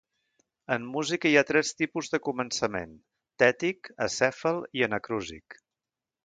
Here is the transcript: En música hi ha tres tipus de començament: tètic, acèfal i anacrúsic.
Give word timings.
En 0.75 0.85
música 0.93 1.31
hi 1.31 1.35
ha 1.41 1.43
tres 1.49 1.69
tipus 1.81 2.09
de 2.13 2.19
començament: 2.29 2.97
tètic, 3.45 3.93
acèfal 4.07 4.63
i 4.81 4.87
anacrúsic. 4.89 5.61